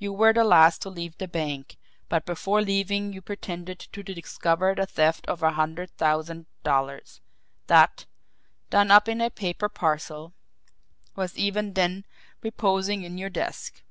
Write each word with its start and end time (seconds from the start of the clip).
You 0.00 0.12
were 0.12 0.32
the 0.32 0.42
last 0.42 0.82
to 0.82 0.88
leave 0.90 1.16
the 1.18 1.28
bank, 1.28 1.76
but 2.08 2.26
before 2.26 2.60
leaving 2.62 3.12
you 3.12 3.22
pretended 3.22 3.78
to 3.78 4.02
discover 4.02 4.74
the 4.74 4.86
theft 4.86 5.24
of 5.28 5.40
a 5.40 5.52
hundred 5.52 5.92
thousand 5.96 6.46
dollars 6.64 7.20
that, 7.68 8.04
done 8.70 8.90
up 8.90 9.08
in 9.08 9.20
a 9.20 9.30
paper 9.30 9.68
parcel, 9.68 10.34
was 11.14 11.38
even 11.38 11.74
then 11.74 12.04
reposing 12.42 13.04
in 13.04 13.18
your 13.18 13.30
desk. 13.30 13.84